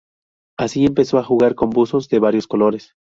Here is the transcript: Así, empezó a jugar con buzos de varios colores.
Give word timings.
Así, 0.57 0.87
empezó 0.87 1.19
a 1.19 1.23
jugar 1.23 1.53
con 1.53 1.69
buzos 1.69 2.09
de 2.09 2.17
varios 2.17 2.47
colores. 2.47 2.95